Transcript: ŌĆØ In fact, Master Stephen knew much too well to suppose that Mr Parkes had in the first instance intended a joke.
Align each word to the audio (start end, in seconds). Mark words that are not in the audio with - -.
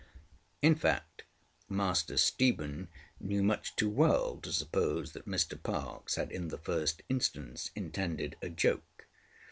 ŌĆØ 0.01 0.07
In 0.63 0.73
fact, 0.77 1.25
Master 1.69 2.17
Stephen 2.17 2.87
knew 3.19 3.43
much 3.43 3.75
too 3.75 3.87
well 3.91 4.37
to 4.37 4.51
suppose 4.51 5.11
that 5.13 5.27
Mr 5.27 5.61
Parkes 5.61 6.15
had 6.15 6.31
in 6.31 6.47
the 6.47 6.57
first 6.57 7.03
instance 7.07 7.69
intended 7.75 8.35
a 8.41 8.49
joke. 8.49 9.05